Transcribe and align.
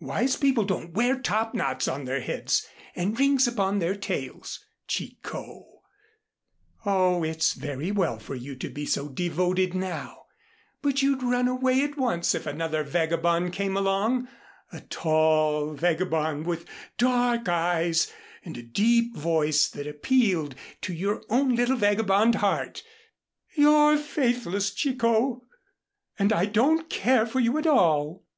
Wise 0.00 0.34
people 0.36 0.64
don't 0.64 0.94
wear 0.94 1.14
topknots 1.14 1.88
on 1.92 2.06
their 2.06 2.22
heads 2.22 2.66
and 2.96 3.20
rings 3.20 3.46
upon 3.46 3.80
their 3.80 3.94
tails, 3.94 4.64
Chicot. 4.88 5.62
Oh, 6.86 7.22
it's 7.22 7.54
all 7.54 7.60
very 7.60 7.90
well 7.90 8.18
for 8.18 8.34
you 8.34 8.56
to 8.56 8.70
be 8.70 8.86
so 8.86 9.10
devoted 9.10 9.74
now, 9.74 10.24
but 10.80 11.02
you'd 11.02 11.22
run 11.22 11.48
away 11.48 11.82
at 11.84 11.98
once 11.98 12.34
if 12.34 12.46
another 12.46 12.82
vagabond 12.82 13.52
came 13.52 13.76
along 13.76 14.26
a 14.72 14.80
tall 14.80 15.74
vagabond 15.74 16.46
with 16.46 16.64
dark 16.96 17.46
eyes 17.50 18.10
and 18.42 18.56
a 18.56 18.62
deep 18.62 19.14
voice 19.14 19.68
that 19.68 19.86
appealed 19.86 20.54
to 20.80 20.94
your 20.94 21.22
own 21.28 21.54
little 21.54 21.76
vagabond 21.76 22.36
heart. 22.36 22.82
You're 23.54 23.98
faithless, 23.98 24.72
Chicot, 24.72 25.40
and 26.18 26.32
I 26.32 26.46
don't 26.46 26.88
care 26.88 27.26
for 27.26 27.38
you 27.40 27.58
at 27.58 27.66
all." 27.66 28.24